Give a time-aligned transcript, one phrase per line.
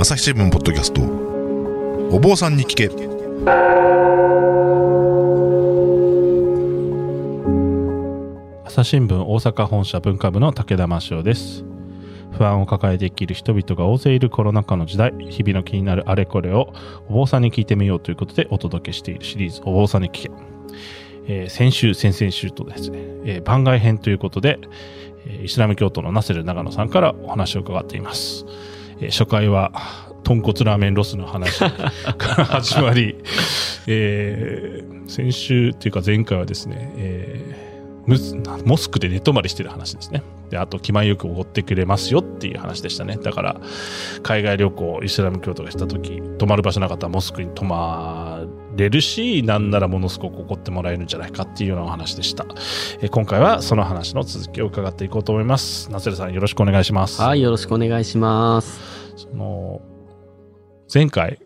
[0.00, 1.02] 朝日新聞ポッドキャスト。
[2.14, 2.86] お坊さんに聞け。
[8.64, 11.64] 朝日新聞大阪本社文化部の武田真潮です。
[12.30, 15.12] 不安を抱えて生きる人々が大勢いるコロナ禍の時代。
[15.18, 16.72] 日々の気になるあれこれを
[17.08, 20.30] お坊さんに聞いてみようということでお届けしているシリーズお坊さんに聞け、
[21.26, 24.60] えー先週先々週とですね、えー番外編ということで、
[25.42, 28.46] イスラム教徒のナセル長野さんからお話を伺っています、
[29.00, 29.72] えー初回は
[30.24, 31.66] 豚骨ラーメンロスの話か
[32.36, 33.16] ら始まり、
[33.86, 37.68] えー先週っていうか前回はですね、えー
[38.08, 40.22] ムスモスクで寝泊まりしてる話ですね。
[40.48, 43.18] で、あと、気前よくおごってくれますよっていう話でしたね。
[43.22, 43.60] だから、
[44.22, 48.37] 海外旅行、イスラム教徒がした時、泊まる場所なかったらモスクに泊ま
[48.78, 52.46] れるし、なんならものすごくおごってもらえるんじゃないかっていうようなお話でした。
[53.00, 55.90] えー今回はその話の続きを伺っていこうと思います。
[55.90, 57.20] ナセルさんよろしくお願いします。
[57.20, 58.80] はい、よろしくお願いします。
[59.16, 59.80] その、
[60.92, 61.40] 前回、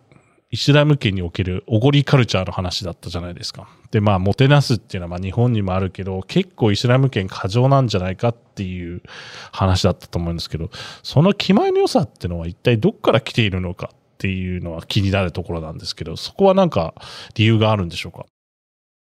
[0.50, 3.68] イスラム圏におけるおごりカルチャーの話だったじゃないですか。
[3.90, 9.02] で、まあ、もてなすっていうのはまあ日本にもあるけど、結構イスラム圏過剰なんじゃないかっていう
[9.50, 10.70] 話だったと思うんですけど、
[11.02, 13.90] その気前の良さっていうのは一体どっから来ているのか
[14.22, 16.94] っていうのは気になるところなんですけど、そこはなんか
[17.34, 18.24] 理由があるんでしょうか？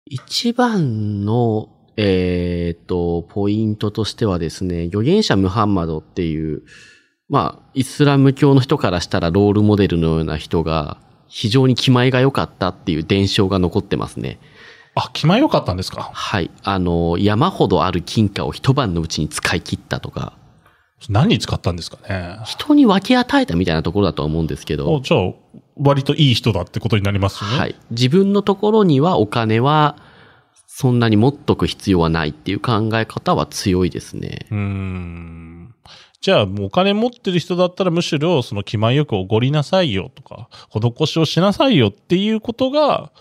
[0.05, 6.65] 一番の、えっ、と、ポイントとしてはですね、預言者ムハンマドっていう、
[7.31, 14.39] まあ、イスラム教の人からしたらロールモデルのような人が、非常に気前が良かったっていう伝承が残ってますね。
[14.95, 16.11] あ、気前良かったんですか？
[16.13, 16.51] はい。
[16.63, 20.35] あの、山ほどある金貨を一晩のうちに使い切ったとか、
[21.09, 25.33] 何に使ったんですかね人に分け与えたみたいなところだとは思うんですけどお、じゃあ、
[25.77, 27.59] 割といい人だってことになりますよね。
[27.59, 27.75] はい。
[27.91, 29.97] 自分のところにはお金は
[30.67, 34.47] そんなに持っとく必要はないっていう考え方は強いですね。
[34.51, 35.75] うーん。
[36.21, 43.13] じゃあ、お金持ってる人だったらむしろ、その気前よくおごりなさいよとか、施しをしなさいよっていうことが、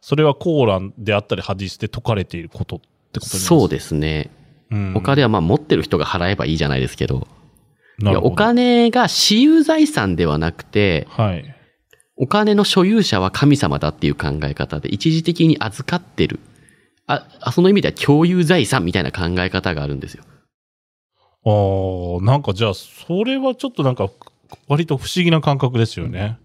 [0.00, 4.30] それはコーランであったりハディスで説かれていることってことになりますそうですね。
[4.70, 7.26] うんお金はまあ持ってる人が払えばいいじゃないですけど。
[7.98, 11.54] どお金が私有財産ではなくて、はい。
[12.16, 16.40] お金の所有者は神様だっていう考え方で、一時的に預かってる。
[17.06, 20.24] あ、あその意味では共有財産みたいな考え方があるんですよ。
[21.44, 24.08] ああ、なんかじゃあ、それはちょっとなんか、
[24.68, 26.38] 割と不思議な感覚ですよね。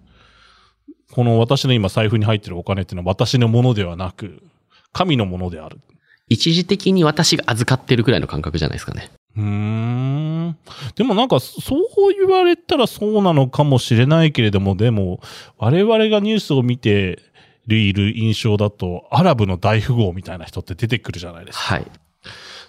[1.12, 4.44] この私の今財布に入ってるお金っていうのは私のものではなく、
[4.92, 5.80] 神のものである。
[6.30, 9.10] 一時的に私が預かってるくらいの感覚じゃないですかね。
[9.36, 10.58] うーん。
[10.96, 11.80] でもなんか、そう
[12.18, 15.20] 言われたらそうなのかもしれないけれども、でも、
[15.58, 17.20] 我々がニュースを見て
[17.68, 21.62] いる印象だと、アラブの大富豪みたいな人って出てくるじゃないですか。
[21.76, 21.86] はい。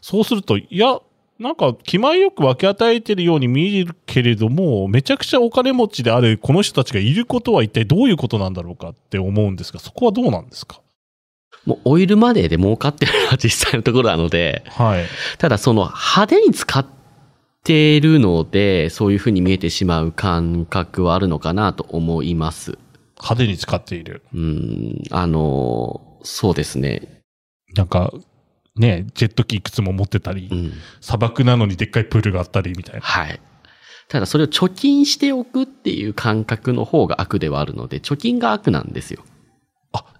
[0.00, 0.98] そうすると、いや、
[1.38, 10.80] なんか、気前よく分け与えてるように見えるけれども、めちゃくちゃお金持ちであるこの人たちがいることは一体どういうことなんだろうかって思うんですが、そこはどうなんですか？
[11.66, 15.04] もうオイルマネーで儲かってるのは実際のところなので、はい。
[15.38, 16.86] ただその派手に使っ
[17.64, 22.78] ているので、そういうふうに見えてしまう感覚はあるのかなと思います。
[23.16, 24.22] 派手に使っている。
[24.34, 27.22] うん、あの、そうですね。
[27.74, 28.12] なんか、
[28.76, 30.72] ね、ジェット機いくつも持ってたり、うん。
[31.00, 33.00] 砂漠なのにでっかいプールがあったりみたいな。
[33.02, 33.40] はい。
[34.08, 39.22] ただそれを貯金しておくっていう感覚の方が悪ではあるので、貯金が悪なんですよ。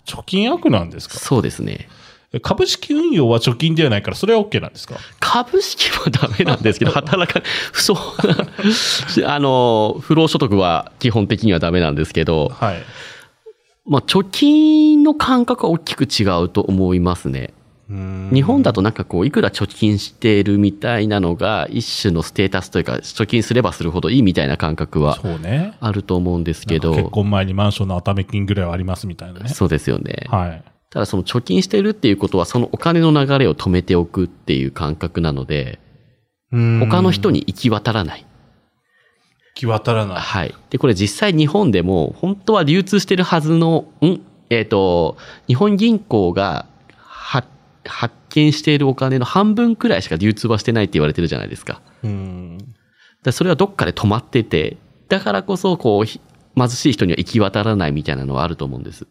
[0.07, 1.19] あ、貯金悪なんですか？
[1.19, 1.89] そうですね。
[2.43, 4.95] 株式運用は貯金ではないから、それは OK なんですか？
[5.19, 8.07] 株式はダメなんですけど、 働か、不相な、
[9.35, 12.83] あの、不労所得は基本的にはダメなんですけど、はい。
[13.87, 17.53] まあ、貯金の感覚は大きく違うと思いますね。
[17.91, 25.75] 日本だとなんかこう、いくら貯金しているみたいなのが、一種のステータスというか、貯金すればするほどいいみたいな感覚はそうね。
[25.81, 29.49] あると思うんですけなんか結ど、婚前にマンションの頭め金ぐらいはありますみたいなね。
[29.49, 30.27] そうですよね。
[30.29, 30.63] はい。
[30.91, 35.81] ただその貯金してるっていうことは、そのお金の流れを止めておくっていう感覚なので、
[36.53, 38.21] 他の人にに行き渡らない。
[38.21, 38.27] 行
[39.55, 40.21] き渡らない。
[40.21, 40.55] はい。
[40.71, 44.21] で、これ実際日本でも、本当は流通してるはずの、ん？
[44.49, 45.17] えっ、と、
[45.47, 46.67] 日本銀行が
[46.97, 47.47] 発
[47.91, 51.83] 発見しているお金の半分くらいしか流通はしてないって言われてるじゃないですか。
[52.03, 52.59] うん。
[53.23, 54.79] でそれはどっかで止まってて、
[55.09, 56.21] だからこそ、こう、ひ
[56.57, 59.07] 貧しい人には行き渡らないみたいなのはあると思うんです。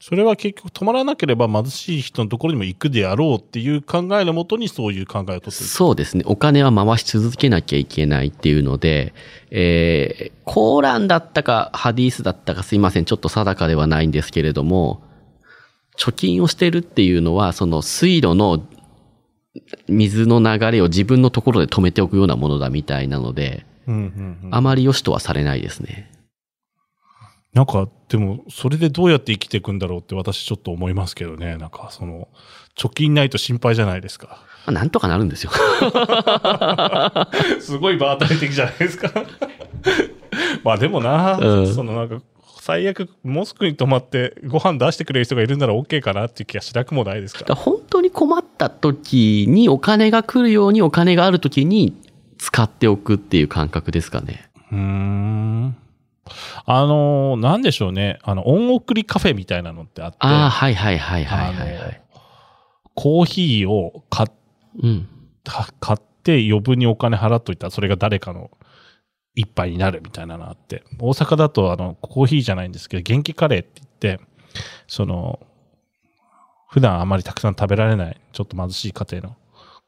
[0.00, 5.52] それは結局止まらなければ貧しい人のところにも行くであろうっていう考えのもとにそういう考えをとってる。
[5.52, 6.22] そうですね。
[6.26, 9.14] お金は回し続けなきゃいけないっていうので、
[9.50, 13.06] えー、コーランだったか、ハディースだったかすいません。
[13.06, 15.02] ちょっと定かではないんですけれども、
[15.98, 18.62] 貯金をしてるっていうのは、その水路の
[19.88, 26.10] 水の流れを自分のところで止めておくようなものだみたいなので、うんうんうんあまり良しとはされないですね。
[27.54, 31.56] なんか、でも、それでどうやって生きていくんだろうって私ちょっと思いますけどね。
[31.56, 32.28] なんか、その、
[32.76, 34.44] 貯金ないと心配じゃないですか。
[34.66, 35.52] まあなんとかなるんですよ。
[37.60, 39.10] すごい場当たり的じゃないですか。
[40.64, 42.20] まあでもな、うんそのなんか、
[42.66, 47.44] 最悪、モスクに泊まってご飯出してくれる人がいるなら OK かなっていう気がしなくもないですか？
[47.46, 51.96] ら本当に困った時にお金が来るようにお金がある時に
[52.38, 54.50] 使っておくっていう感覚ですかね。
[54.72, 55.76] うーん。
[56.64, 58.18] あの、なんでしょうね。
[58.24, 62.02] あの、恩送りカフェみたいなのってあって、ああ、はいはいはいはいはい、はい。
[62.94, 64.32] コーヒーを買っ
[64.82, 65.08] うん。
[65.44, 68.50] た買って余分にお金払っといたらそれが誰かの
[69.36, 74.24] 一杯になるみたいなのあって大阪だとあのコーヒーじゃないんですけど元気カレーって言って
[74.88, 75.38] その
[76.68, 79.36] 普段あまりたくさん食べられないちょっと貧しい家庭の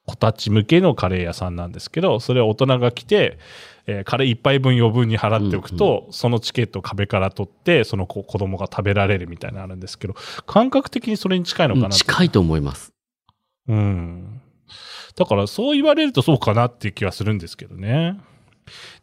[0.07, 3.39] 子たち向けのカレー屋さんなんですけどそれを大人が来て、
[3.87, 10.15] えーカレー一杯分余分に払っておくと、そのチケットを壁から取ってその子子供が食べられるみたいなのあるんですけど
[10.45, 12.93] 感覚的にそれに近いのかなと近いと思います。
[13.67, 14.43] うん。
[15.17, 18.21] だからそう言われるとそうかなっていう気はするんですけどね。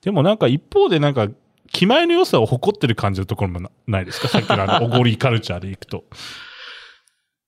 [0.01, 1.27] でもなんか一方でなんか、
[1.71, 4.27] 気前の良さを誇ってる感じのところもなないですか？
[4.29, 6.03] さっきのあの、おごりカルチャーでいくと。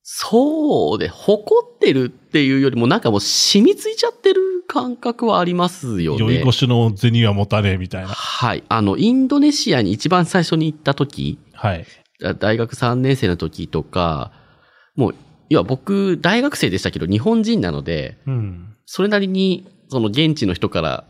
[0.04, 6.20] そうで、誇ってるっていうよりもなんかもう染みついちゃってる感覚はありますよね。
[6.20, 8.08] 酔い越しの銭は持たねえみたいな。
[8.08, 8.64] はい。
[8.70, 11.86] あの、インドネシアに一番最初に行った時、はい。
[12.40, 14.32] 大学3年生の時とか、
[14.96, 15.16] もう、
[15.50, 18.74] いや、僕、大学生でしたけど、日本人なので、うん。
[18.86, 21.04] それなりに、その現地の人から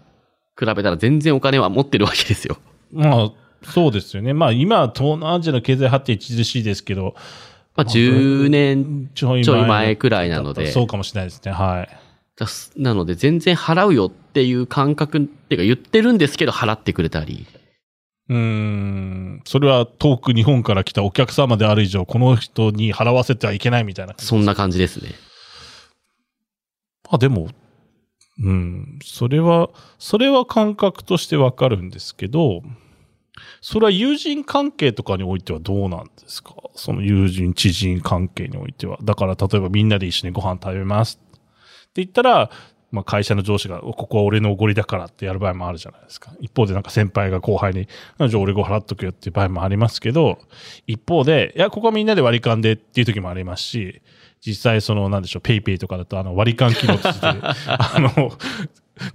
[0.58, 2.58] 比べたら全然お金は持ってるわけですよ。
[2.92, 3.32] まあ、
[3.64, 4.34] そうですよね。
[4.34, 7.16] まあ今、東南アジアの経済発展著しいですけど、
[7.76, 10.72] まあ、10年ちょい前くらいなので。
[10.72, 11.52] そうかもしれないですね。
[11.52, 11.90] はい。
[12.36, 17.46] だなので、全然払うよっていう感覚っていうか言ってるんですけど、払ってくれたり。
[18.30, 19.42] うーん。
[19.46, 25.12] それは遠く日本から来たお客様である以上、この人に払わせてはいけないみたいなそんな感じですね。
[27.10, 27.50] まあでも、
[28.40, 32.62] うん、それは、それは感覚としてわかるんですけど、
[33.62, 36.54] それは友人関係とかにおいてはどうなんですか？
[36.76, 38.98] その友人、知人関係においては。
[39.04, 41.30] だから例えばみんなで一緒にご飯食べますっ
[41.94, 42.52] て言ったら、
[42.92, 46.32] まあ会社の上司が、ここは俺のおごりだからってやる場合もあるじゃないですか。
[46.40, 50.40] 一方でなんか先輩が後輩に、じゃあ俺が払っとくよっていう場合もありますけど、
[50.86, 54.02] 一方で、いや、ここはみんなで割り勘でっていう時もありますし、
[54.46, 58.32] 実際その、なんでしょう、ペイペイとかだとあの割り勘機能として、 あの、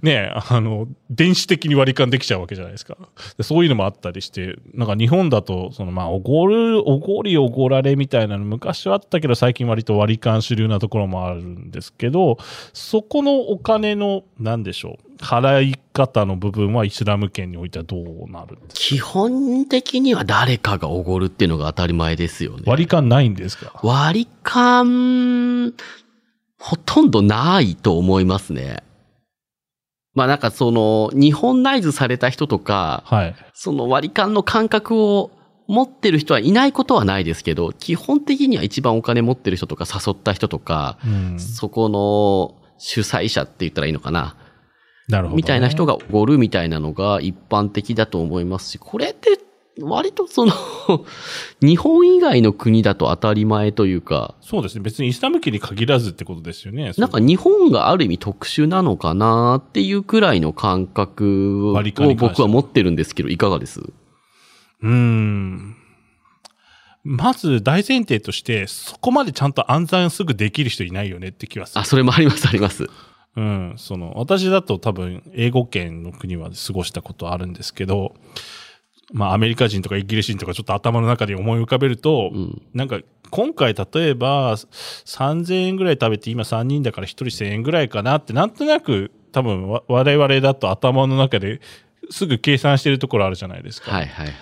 [0.01, 2.97] ねあの、電子的に割り勘できちゃうわけじゃないですか。
[3.37, 12.37] でそういうのもあったりして、なんか日本だと、そのまあ、おごる、おごりおごられみたいなの昔はあったけど、最近割と割り勘主流なところもあるんですけど、
[12.73, 18.73] そこのお金の、なんでしょう、払い方の部分はイスラム圏においてはどうなるんですか？
[18.73, 22.63] 基本的には誰かがおごるっていうのが当たり前ですよね。
[22.65, 23.79] 割り勘ないんですか？
[23.83, 25.73] 割り勘、
[26.59, 28.83] ほとんどないと思いますね。
[30.13, 33.35] まあなんかその、日本ナイズされた人とか、はい。
[33.53, 35.31] その割り勘の感覚を
[35.67, 41.39] 持ってる人はいないことはないですけど、基本的には一番お金持ってる人とか誘った人とか、うん。
[41.39, 44.35] そこの主催者って言ったらいいのかな。
[45.07, 49.37] なるほど、みたいな人がおごるみたいなのが一般的だと思いますし、これって
[49.81, 50.53] 割とその、
[51.61, 54.81] 日本以外の国だと当たり前というか、そうですね。
[54.81, 56.91] 別にイスラム圏に限らずってことですよね。
[56.97, 61.73] なんか日本がある意味特殊なのかなっていうくらいの感覚を
[62.15, 63.79] 僕は持ってるんですけど、いかがです？
[63.79, 65.75] うーん。
[67.03, 71.85] まず大前提として、そこまでちゃんと暗算すぐできる人いないよねって気はするあ、。
[71.85, 72.87] それもあります、あります。
[73.35, 73.73] うん。
[73.77, 78.15] その、私だと多分、英語圏の国は過ごしたことあるんですけど、
[79.11, 82.61] まあ、アメリカ人とかイギリス人とかちょっと頭の中で思い浮かべると、うん。
[82.73, 91.59] なんか、今回例えば、3000円ぐらい食べて今3人だから1人1000円ぐらいかなって、なんとなく多分わ我々だと頭の中で
[92.11, 93.91] すぐ計算してるところあるじゃないですか。
[93.91, 94.35] はいはいはい。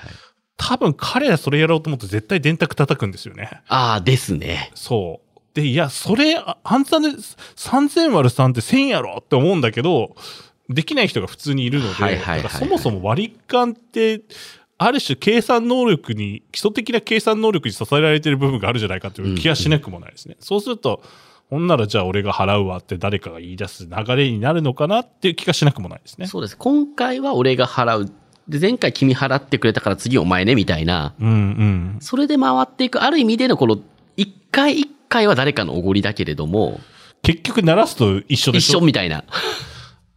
[0.58, 3.50] 多分彼らそれやろうと思って絶対電卓叩くんですよね。
[3.68, 4.70] ああ、ですね。
[4.76, 5.40] そう。
[5.54, 10.16] で、いや、それ、あ暗算で3000割る3って1000やろって思うんだけど、
[10.74, 14.22] できない人が普通にいるので、はいはいはいはいそもそも割り勘って、
[14.78, 20.38] ある種計算能力に、基礎的な計算能力に支えられてる部分があるじゃないかという気がしなくもないですね。
[20.40, 21.04] そうすると、
[21.50, 26.26] ほんならじゃあ俺が払うわって誰かが言い出す流れになるのかなっていう気がしなくもないですね。
[26.26, 26.58] そうです。
[26.58, 28.12] 今回は俺が払う。
[28.48, 31.14] で、前回君払ってくれたから次お前ね、みたいな。
[31.20, 31.98] うんうん。
[32.00, 33.78] それで回っていく、ある意味でのこの、
[34.18, 36.80] 一回一回は誰かのおごりだけれども、
[37.22, 38.80] 結局鳴らすと一緒でしょ？
[38.80, 39.26] 一緒みたいな。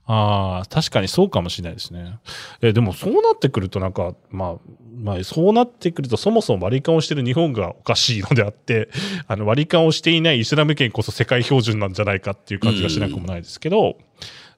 [0.07, 2.19] ああ、確かにそうかもしれないですね。
[2.61, 8.91] え、でもそうなってくるとなんか、まあ、まあ、そうなってくるとそもそも割り勘をしてる日本がおかしいのであって、
[9.27, 13.97] あの割り勘をしていないイスラム圏こそ世界標準なんじゃないかっていう感じがしなくもないですけど、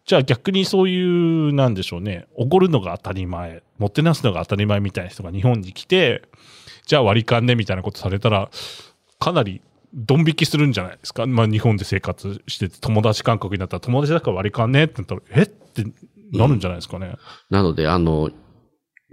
[0.04, 6.22] じゃあ逆にそういう、なんでしょうね、おごるのが当たり前、もてなすのが当たり前みたいな人が日本に来て、
[6.86, 8.50] じゃあ割り勘ねみたいなことされたら、
[9.18, 9.60] かなり
[9.94, 11.26] ドン引きするんじゃないですか？
[11.26, 15.42] まあ日本で生活してて友達感覚になったら友達だから割り勘ねってなったら、え？
[15.42, 15.84] って
[16.32, 17.16] なるんじゃないですかね？
[17.50, 18.30] なので、あの、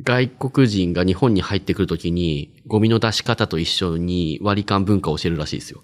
[0.01, 5.83] 外国人が日本に入ってくるときに、ゴミの出し方と一緒に割り勘文化を教えるらしいですよ。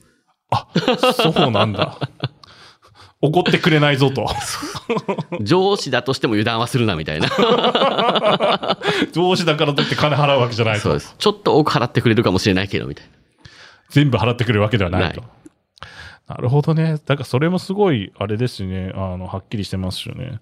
[0.49, 0.67] あ、
[1.15, 1.99] そうなんだ。
[3.21, 4.25] 怒ってくれないぞと。
[5.41, 7.27] 上司だとしても油断はするな、みたいな。
[9.11, 10.99] 上司だからといって金払うわけじゃないとそうで。
[11.01, 11.15] す。
[11.17, 13.11] ちょっと多く払ってくれるかもしれないけど、みたいな。
[13.89, 15.23] 全部払ってくれるわけではないと。
[16.27, 16.99] なるほどね。
[17.05, 18.91] だからそれもすごい、あれですね。
[18.93, 20.39] あの、はっきりしてますよね。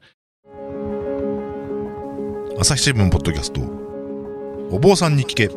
[2.59, 3.61] 朝日新聞ポッドキャスト
[4.75, 5.47] お坊さんに聞け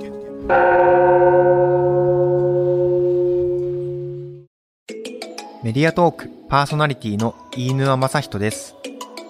[5.62, 8.76] メディアトークパーソナリティの飯沼正人です。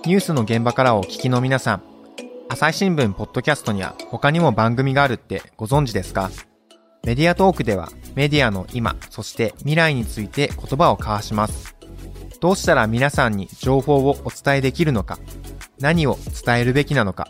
[0.04, 1.82] ニュースの現場からお聞きの皆さん、
[2.48, 6.30] 朝日新聞ポッドキャストには他にも番組があるってご存知ですか？
[7.04, 11.76] メディアトークではメディアの今、そして未来について言葉を交わします。
[12.40, 15.18] どうしたら皆さんに情報をお伝えできるのか、
[15.78, 17.28] 何を伝えるべきなのか、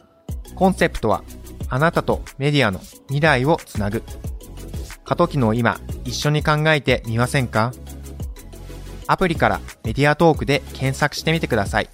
[0.54, 1.24] コンセプトは
[1.68, 4.02] あなたとメディアの未来をつなぐ。
[5.04, 7.72] 過渡期の今、一緒に考えてみませんか？
[9.06, 11.88] アプリからメディアトークで検索してみてください。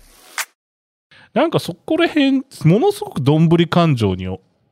[1.33, 4.26] なんかそこら辺、ものすごくどんぶり感情に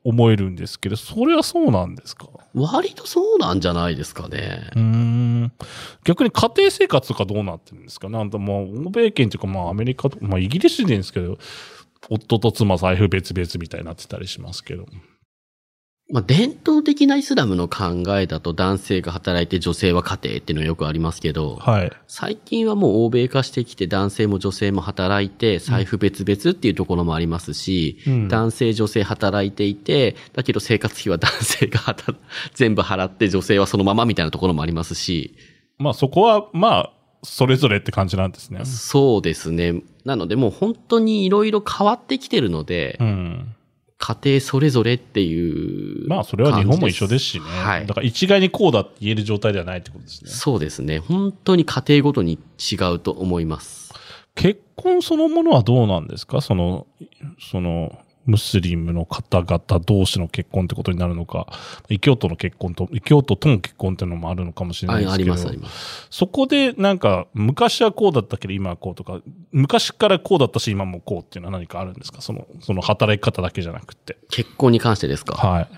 [0.05, 2.29] 思えるんですけど、それはそうなんですか？
[2.55, 4.71] 割とそうなんじゃないですかね。
[4.77, 5.53] うーん。
[6.05, 8.09] 逆に家庭生活とかどうなってるんですか？
[8.09, 11.39] なんだまあ、欧米圏というかまあアメリカとか、まあイギリス人ですけど、
[12.11, 14.87] 夫と妻財布別々みたいになってたりしますけど。
[16.11, 21.93] まあ、伝統的なイスラムの考えだと男性が働いて女性は家庭っていうのはよくありますけど、はい。
[22.07, 32.19] 最近はもう欧米化してきて男性も女性も働いて財布別々っていうところもありますし、うん男性女性働いていて、だけど生活費は男性が働
[32.53, 35.37] 全部払って女性はそのままみたいなところもありますし、
[35.79, 36.93] まあそこは、まあ、
[37.23, 38.65] それぞれって感じなんですね。
[38.67, 39.83] そうですね。
[40.05, 43.54] なのでもう本当にいろいろ変わってきてるので、うん。
[44.07, 46.09] 家庭それぞれっていう。
[46.09, 47.47] まあそれは日本も一緒ですしね。
[47.47, 50.31] はいだから一概にこうだって言える状態ではないってことですね。
[50.31, 50.99] そうですね。
[50.99, 53.95] 本当に家庭ごとに違うと思います。
[54.35, 56.43] 結婚そのものはどうなんですか？
[56.43, 56.87] その、
[57.51, 61.47] その、ムスリムの方々同士の結婚ってことになるのか、
[61.89, 65.33] 異教徒の結婚と、異教徒との結婚っていうのもあるのかもしれあないですけど。
[65.33, 66.07] あります、あります。
[66.11, 69.21] そこでなんか、昔はこうだったけど今はこうとか、
[69.53, 72.23] 昔からこうだったし今もこうっていうのは何かあるんですか？
[72.23, 74.17] その、その働き方だけじゃなくて。
[74.31, 75.35] 結婚に関してですか？
[75.35, 75.69] はい。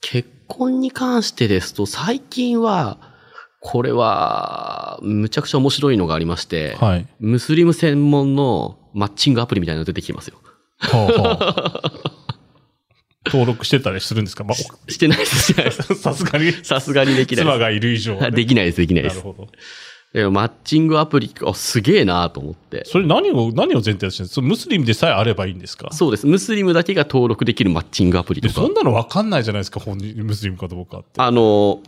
[0.00, 3.16] 結婚に関してですと、最近は、
[3.60, 7.06] これは、むちゃくちゃ面白いのがありまして、はい。
[7.18, 10.36] ムスリム専門のマッチングアプリみたいなの出てきてますよ。
[13.26, 14.44] 登録してたりするんですか？
[14.44, 14.54] まあ
[14.90, 15.92] してないです、してないです。
[15.92, 17.44] お さすがに、さすがにできない。
[17.44, 19.16] 妻がいる以上はね、できないです、できないです。
[19.18, 19.34] なるほ
[20.14, 20.30] ど。
[20.30, 22.82] マッチングアプリ、あ、すげえなと思って。
[22.86, 24.46] それ何を、何を前提としてるんですか？
[24.46, 25.90] ムスリムでさえあればいいんですか？
[25.92, 26.26] そうです。
[26.26, 28.72] ムスリムだけが登録できるマッチングアプリで、とかそん。
[28.72, 31.08] なの分かんないじゃないですか、本人、ムスリムかどうかって。
[31.18, 31.82] あの、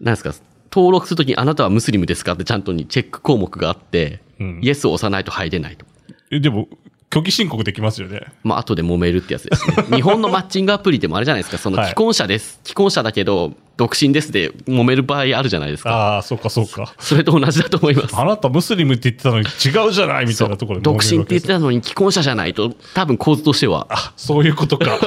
[0.00, 0.32] なんですか、
[0.72, 2.34] 登録するときにあなたはムスリムですか？
[2.34, 5.84] ってちゃんとにチェック項目があって、うんイエスを押さないと入れないと。
[6.30, 6.68] えでも、
[7.12, 8.22] 虚偽申告できますよね。
[8.42, 9.96] まあ、後で揉めるってやつですね。
[9.96, 12.60] 日本のマッチングアプリでもあれじゃないですか、その既婚者です。
[12.64, 15.90] 既婚者だけど、独身ですで揉める場合あるじゃないですか。
[15.90, 16.94] ああ、そうか、そうか。
[16.98, 18.16] それと同じだと思います。
[18.16, 21.58] あなたムスリムって言ってたのに違うじゃないみたいなところで独身って言ってた。
[21.58, 23.86] のに既婚者じゃないと、多分構図としては。
[23.90, 24.98] あ、そういうことか。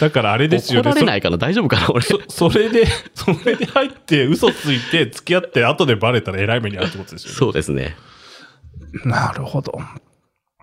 [0.00, 0.90] だからあれですよね。
[0.90, 2.04] 怒られないかな大丈夫かな俺。
[2.28, 7.36] それで、それで入って、嘘ついて、付き合って、後でバレたら偉い目に遭うってことですよね。
[7.36, 7.96] そうですね。
[9.04, 9.80] なるほど。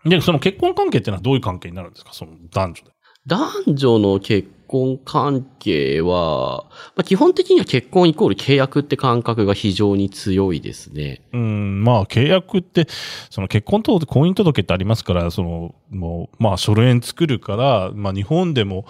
[0.06, 2.14] で、その結婚関係っていうのはどういう関係になるんですか？
[2.14, 2.92] その男女で。
[3.28, 6.66] 男女の結婚関係は、
[6.96, 11.22] まあ、基本的には結婚イコール契約って感覚が非常に強いですね。
[11.34, 12.88] うん、まあ契約って、
[13.30, 18.86] その結婚届、婚姻届ってありますから、その、もう、まあ書類作るから、まあ日本でも、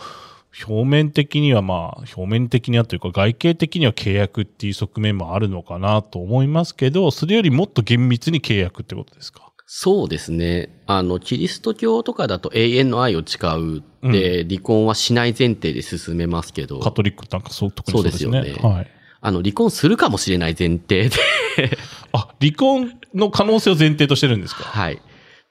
[0.68, 9.49] 表面的にはまあ、表面的にはというか外形的には契約っていう側面もあるのかなと思いますけど、それよりもっと厳密に契約ってことですか？
[9.71, 10.69] そうですね。
[10.88, 18.31] あの、キリスト教とかだと永遠の愛を誓うで、離婚はしない前提で進めますけど、カトリックなんかそう、特にそうですね。
[18.33, 18.88] そうですよねはい。
[19.21, 21.11] あの、離婚するかもしれない前提で、
[22.13, 24.63] あ、離婚の可能性を前提としてるんですか？
[24.63, 24.99] はい。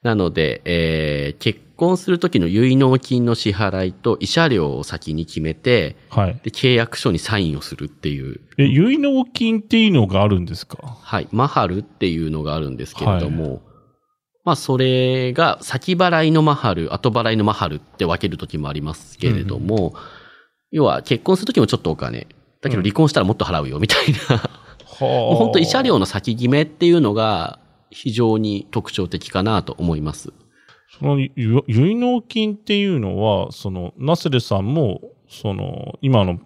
[0.02, 6.40] なので、えー結婚する時の結納金の支払いと慰謝料を先に決めて、はい。
[6.42, 10.78] で、契約書にサインをするっていう、え、結納金っていうのがあるんですか？
[10.82, 13.62] はい、マハルっていうのがあるんですけれども、
[14.44, 19.94] まあ、それが先払いのマハル、後払いのマハルって分ける時もありますけれども、
[20.70, 22.26] 要は結婚する時もちょっとお金、
[22.60, 24.48] だけど離婚したらもっと払うよみたいな、は
[25.00, 27.58] もう本当慰謝料の先決めっていうのが
[27.90, 30.32] 非常に特徴的かなと思います。
[30.98, 36.40] そのゆ結納金っていうのは、その、ナスレさんも、その、今の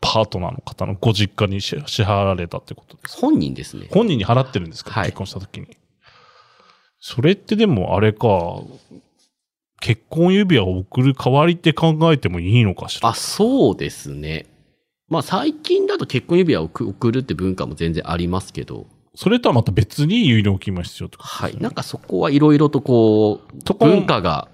[0.00, 3.20] パートナーの方のご実家に支支払われたってことですか？
[3.20, 3.88] 本人ですね。
[3.90, 5.04] 本人に払ってるんですか、はい。
[5.06, 5.68] 結婚した時に。
[7.08, 8.62] それってでもあれか、
[9.80, 13.10] 結婚指輪を送る代わりって考えてもいいのかしら？
[13.10, 14.46] あ、そうですね。
[15.08, 21.62] まあ最近だと結婚指輪を送送るって文化も全然ありますけど、それとはまた別に結納金も必要とですよねはい。
[21.62, 24.48] なんかそこはいろいろとこう、文化が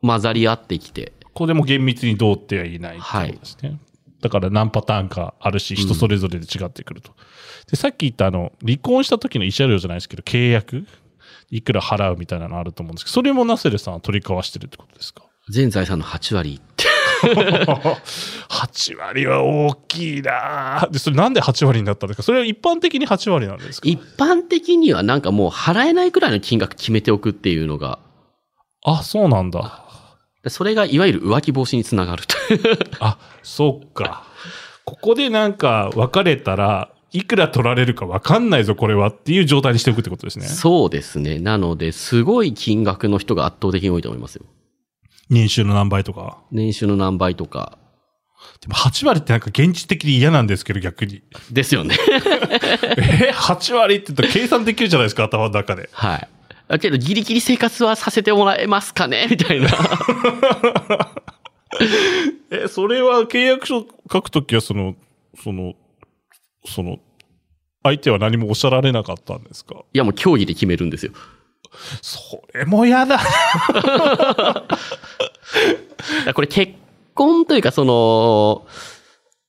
[0.00, 3.80] 混ざり合ってきて、ここでも厳密にどうっては言えないってことですね。
[4.20, 7.10] だから何パターンかあるし、人それぞれで違ってくると。
[7.68, 10.86] で、さっき言ったあの、離婚した時の慰謝料じゃないですけど、契約
[11.50, 15.22] いくら払うみたいなのあると思うんですけど、それもナセルさんは取り交わしてるってことですか？
[15.50, 16.84] 全財産の8割って。
[17.20, 22.22] 8割は大きいなぁで、それなんで8割になったんですか？
[22.22, 23.88] それは一般的に8割なんですか？
[23.88, 27.98] 一般的にはなんかもう払えないくらいの金額決めておくっていうのが、
[28.84, 29.84] あ、そうなんだ。
[30.46, 32.36] それがいわゆる浮気防止につながると。
[33.00, 34.24] あ、そっか。
[34.84, 40.46] ここでなんか別れたら、いくら取られるか分かんないぞ、これはっていう状態にしておくってことですね。
[40.46, 41.38] そうですね。
[41.38, 44.44] なので、すごい金額の人が圧倒的に多いと思いますよ。
[45.30, 46.38] 年収の何倍とか。
[46.50, 47.78] 年収の何倍とか。
[48.60, 51.22] でも8割ってなんか現実的に嫌なんですけど、逆に。
[51.50, 51.96] ですよね。
[52.98, 55.88] え、8割って言ったら計算できるじゃないですか、頭の中で。
[55.92, 56.28] はい。
[56.68, 59.26] だけど、ギリギリ生活はさせてもらえますかね？
[59.30, 59.68] みたいな。
[62.50, 64.94] え、それは契約書書くときは、その、
[65.42, 65.74] その、
[66.68, 66.98] その、
[67.82, 69.76] 相手は何もおっしゃられなかったんですか？
[69.92, 71.12] いや、もう競技で決めるんですよ。
[72.02, 73.18] それも嫌だ。
[76.34, 76.72] これ結
[77.14, 78.66] 婚というか、その、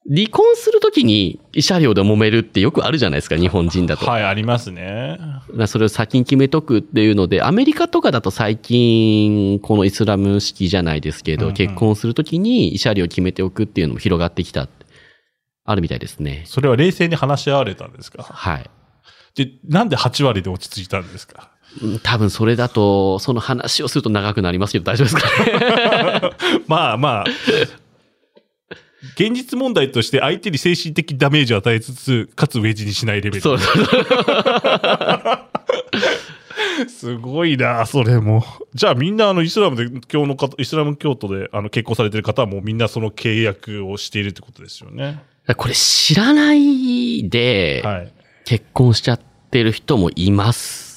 [0.08, 4.06] 離婚するときに慰謝料で揉めるってよくあるじゃないですか、日本人だと。
[4.08, 5.20] はい、ありますね。
[5.68, 14.68] それを先に決めとくっていうので、アメリカとかだと最近、このイスラム式じゃないですけど、うんうん結婚するときに慰謝料を決めておくっていうのも広がってきた。
[15.72, 16.44] あるみたいですね。
[16.46, 18.24] それは冷静に話し合われたんですか？
[18.24, 18.70] はい。
[19.36, 21.52] で、なんで8割で落ち着いたんですか？
[21.84, 25.52] うん多分それだと、その話をすると長くなりますけど大丈夫ですかね。
[26.68, 27.26] まあまあ、
[29.16, 33.42] 現実問題として相手に精神的ダメージを与えつつ、かつウェッジにしないレベル。
[33.42, 33.76] そうそう
[36.90, 38.44] すごいな、それも。
[38.74, 45.22] じゃあみんなあのイスラムで、教の方、イスラム教徒であの結婚されてる方はもうみんなその契約をしているってことですよね。
[45.56, 48.14] これ知らないではい。
[48.46, 49.20] 結婚しちゃっ
[49.52, 50.90] てる人もいます。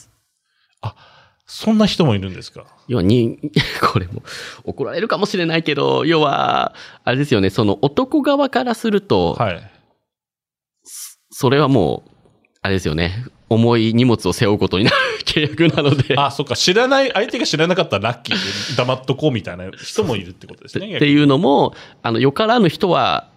[1.47, 2.65] そんな人もいるんですか？
[2.89, 3.39] 要はに、
[3.93, 4.23] これも
[4.65, 9.71] 怒られるかもしれないけど、要は、あれですよね、その男側からすると、はい。
[11.31, 12.11] それはもう、
[12.63, 18.35] あれですよね、重い荷物を背負うことになる契約なので、あ、そっか、知らない、相手が知らなかったらラッキー
[18.71, 20.97] で黙っとこうみたいな人もいるってことですね。
[20.97, 23.29] っていうのも、あの、よからぬ人は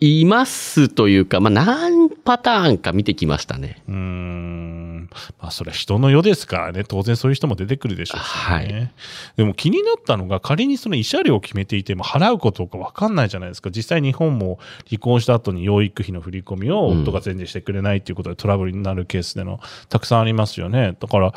[0.00, 3.82] いますというか、まあ、何パターンか見てきましたね。
[3.88, 5.10] うーん。
[5.40, 6.84] まあ、それは人の世ですからね。
[6.84, 8.28] 当然そういう人も出てくるでしょうしね。
[8.28, 8.92] はい
[9.36, 13.70] でも気になったのが、仮にその慰謝料を決めていても払うことか分かんないじゃないですか。
[13.70, 14.58] 実際日本も
[14.88, 20.96] 離婚した後に養育費の振り込みをうん夫が全然してくれないっていうことでトラブルになるケースでのたくさんありますよね。
[20.98, 21.32] だから、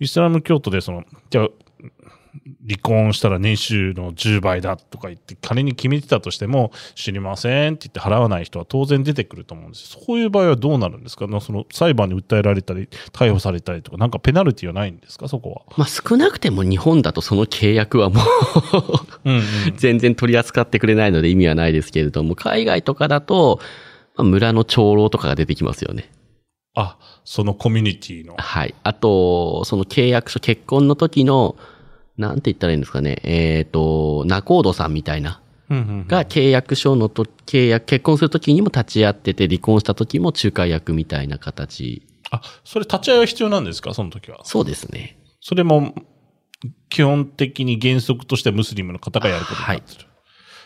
[0.00, 1.48] イスラム教徒でその、じゃあ、
[2.66, 11.26] 離婚したら年収の10倍だとか言って仮に決めてたとしても知りませんって言って払わない人は当然出てくると思うんですそういう場合はどうなるんですか？
[11.26, 15.28] なその裁判に訴えられたり逮捕されたりとかなんかペナルティはないんですか？
[15.28, 15.74] そこは。
[15.76, 18.24] まあ、少なくても日本だとその契約はもう
[19.24, 19.42] うんうん、
[19.76, 23.60] 全然取り扱ってくれないので意味はないですけれども、海外とかだと、
[24.16, 26.10] まあ村の長老とかが出てきますよね。
[26.74, 28.34] あ、そのコミュニティの。
[28.36, 28.74] はい。
[28.82, 31.56] あと、その契約書、結婚の時の、
[32.18, 33.20] なんて言ったらいいんですかね。
[33.24, 35.40] えっ、と、仲人さんみたいな。
[35.68, 42.06] が契約書のと、契約、結婚する時にも立ち会ってて、離婚した時も仲介役みたいな形。
[42.30, 43.92] あ、それ立ち会いは必要なんですか？
[43.92, 44.44] その時は。
[44.44, 45.18] そうですね。
[45.40, 45.94] それも
[46.88, 50.06] 基本的に原則としてはムスリムの方がやることになってる。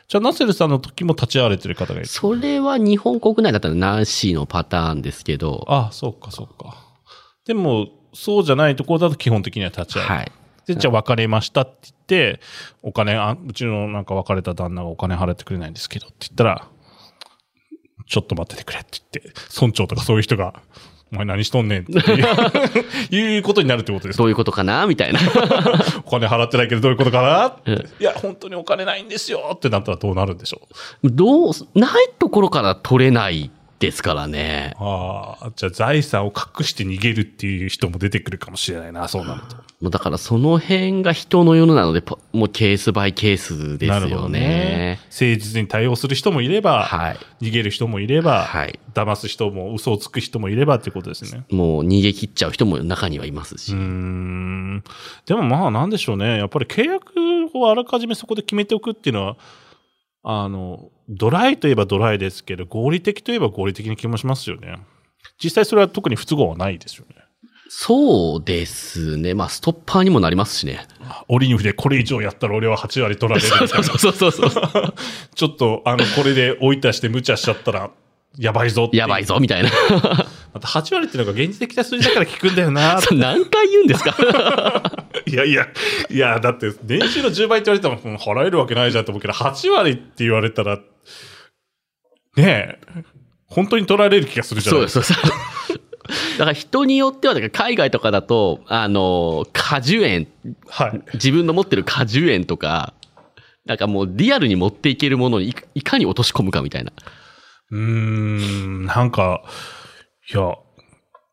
[0.09, 2.07] じゃあ、ナセルさんの時も立ち会われてる方がいる。
[2.09, 6.77] それは日本国内だったらなしのパターンですけど、あそうか、そうか。
[7.47, 10.07] でも、そうじゃないところだと基本的には立ち会う。
[10.09, 10.33] はい。
[10.75, 11.97] で、じゃあ別れましたって言っ
[12.37, 12.41] て、
[12.83, 16.67] お金、あうちのなんか別れた旦那がお金払ってくれないんですけどって言ったら、
[18.07, 20.55] ちょっと待っててくれって言って、村長とかそういう人が、
[21.13, 21.93] お前何しとんねんって
[23.11, 24.23] いう ことになるってことですか？
[24.23, 25.19] どういうことかなみたいな。
[26.07, 27.21] お金払ってないけどどういうことか
[27.67, 27.73] な？
[27.75, 30.61] うんいや、本当にお金ないんですよってなったらどうなるんでしょ
[31.03, 31.11] う？
[31.11, 34.75] どう、ないところから取れないですからね。
[34.79, 39.57] ああ、じゃあ財産を隠して逃げるっていう人も出てくるかもしれないな、そうなると。
[39.81, 44.99] もうだからその辺が人の世のなので、ポもうケースバイケースですよなるほどね。
[45.05, 47.17] 誠実に対応する人もいれば、はい。
[47.41, 51.45] 逃げる人もいれば、はい騙す人も嘘をつく人もいればってことですね。
[51.51, 53.73] もう逃げ切っちゃう人も中にはいますし。
[53.73, 54.85] うーん。
[55.25, 56.37] でもまあなんでしょうね。
[56.37, 57.13] やっぱり契約
[57.55, 59.37] をあらかじめそこで決めておくっていうのは、
[60.23, 64.75] あの、ドライといえばドライですけど、合理的といえば合理的な気もしますよね。
[65.43, 67.17] 実際それは特に不都合はないですよね。
[67.73, 69.33] そうですね。
[69.33, 70.89] まあ、ストッパーにもなりますしね。
[71.29, 73.85] 折に触れこれ以上やったら俺は8割取られるみたいな。
[73.85, 74.95] そうそうそうそう。
[75.37, 77.91] ちょっと、あの、これで追い出して無茶しちゃったら、
[78.37, 79.25] やばいぞやばい。
[79.25, 79.71] ぞ、みたいな。
[80.53, 82.99] また8割っていうのが現実的な数字だから聞くんだよな。
[83.13, 84.17] 何回言うんですか？
[85.27, 85.69] いやいや、
[86.11, 90.83] いや、だって、年収の10倍って言われても、うん払えるわけないじゃんと思うけど、8割って言われたら、ね
[92.37, 92.79] え、
[93.47, 95.21] 本当に取られる気がするじゃなそいうですか。
[95.23, 95.50] です、そうです。
[96.39, 100.27] だから人によっては、だから海外とかだと、あの、果樹園、
[100.69, 101.03] はい。
[101.15, 102.95] 自分の持ってる果樹園とか、
[103.67, 106.93] なんかもうリアルに持っていけるものにいいかに落とし込むかみたいな。
[107.71, 109.43] うーん、なんか、
[110.33, 110.55] いや、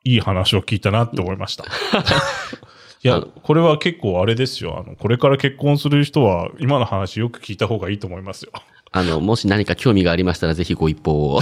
[0.04, 1.66] いい話を聞いたなって思いました。
[3.04, 4.84] いやこれは結構あれですよ。
[4.84, 8.52] あの、これから結婚する人は、今の話よく聞いた方がいいと思いますよ。
[8.92, 11.42] あの、もし何か興味がありましたらぜひご一報を。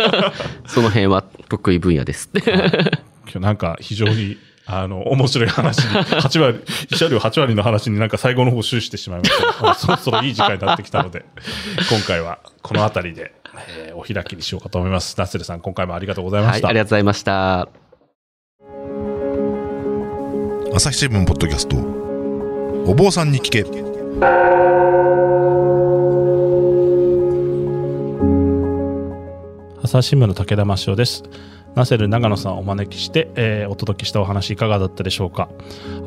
[0.66, 2.30] その辺は得意分野です。
[2.34, 2.42] 今
[3.34, 6.58] 日なんか非常に、あの、面白い話に、8割、
[6.90, 9.70] 慰謝料8割の話になんか最後の方終始してしまいました。
[9.70, 11.24] あ そろそろいい時間になってきたので、
[11.90, 13.32] 今回はこの辺りで、
[13.68, 15.14] えーお開きにしようかと思います。
[15.18, 16.68] ナッセルさん、今回もありがとうございまはい、した。
[16.68, 17.68] ありがとうございました。
[20.74, 21.76] 朝日新聞ポッドキャスト
[22.90, 23.62] お坊さんに聞け
[29.82, 31.24] 朝日新聞の武田真潮です。
[31.74, 35.48] ナセル長野さんをお招きして、えーお届けしたお話いかがだったでしょうか。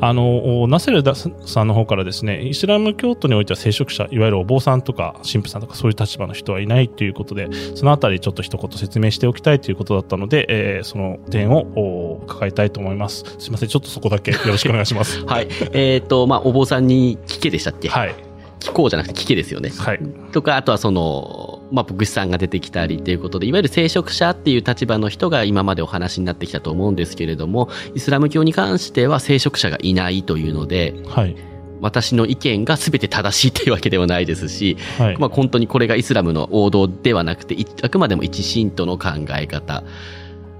[0.00, 1.02] あの、おナセル
[1.44, 13.24] さんの方からですね、イスラム教徒においては聖職者、いわゆるお坊さんとか神父さんとかそういう立場の人はいないということで、そのあたりちょっと一言説明しておきたいということだったので、えーその点をお伺いたいと思います。
[13.38, 15.22] すいません、ちょっとそこだけよろしくお願いします。
[15.26, 15.48] はい。
[15.72, 17.88] えっ、と、まあ、お坊さんに聞けでしたっけ？
[17.88, 18.14] はい。
[18.60, 19.70] 聞こうじゃなくて聞けですよね。
[19.70, 20.00] はい。
[20.32, 31.36] とか、あとはその、まあ、牧師さんが出てきたりということで、いわゆる聖職者っていう立場の人が今までお話になってきたと思うんですけれども、イスラム教に関しては聖職者がいないというので、はい。
[31.80, 35.16] 私の意見が全て正しいというわけではないですし、はい。
[35.18, 39.84] まあ、本当にこれがイスラムの王道ではなくて、いあくまでも一神徒の考え方。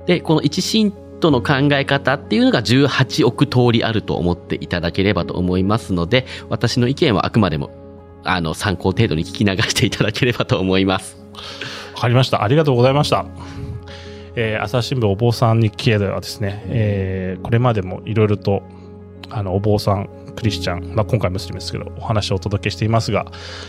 [0.06, 7.70] で、この一神徒の考え方っていうのが18億通りあると思っていただければと思いますので、私の意見はあくまでも、
[8.26, 11.16] あの、参考程度に聞き流していただければと思います。
[11.94, 12.42] わかりました。
[12.42, 13.24] ありがとうございました。
[14.38, 18.62] えー朝日新聞お坊さんに聞けではですね、えーこれまでもいろいろと、
[19.30, 23.24] あの、お坊さん、クリスチャン、まあ、今回ムスリムですけど、お話をお届けしていますが、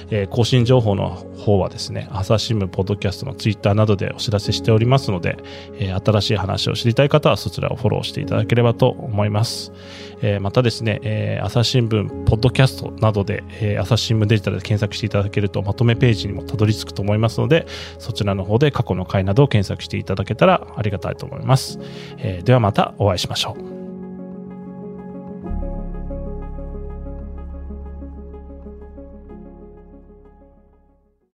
[0.09, 5.37] えー更新情報の方はですね、朝日新聞ポッドキャストのツイッターなどでお知らせしておりますので、
[5.79, 9.71] えー新しい話を知りたい方はそちらをフォローしていただければと思います。
[10.21, 17.67] えーまたですね、えー朝日新聞ポッドキャストなどで、えー朝日新聞デジタルで検索していただけるとまとめページにもたどり着くと思いますので、
[17.99, 21.79] そちらの方で過去の回などを検索していただけたらありがたいと思います。
[22.17, 23.76] えではまたお会いしましょう。